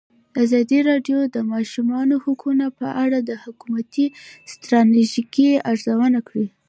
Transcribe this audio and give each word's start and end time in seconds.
ازادي 0.43 0.79
راډیو 0.89 1.19
د 1.27 1.31
د 1.35 1.37
ماشومانو 1.53 2.15
حقونه 2.23 2.65
په 2.79 2.87
اړه 3.03 3.17
د 3.29 3.31
حکومتي 3.43 4.05
ستراتیژۍ 4.51 5.49
ارزونه 5.71 6.19
کړې. 6.27 6.47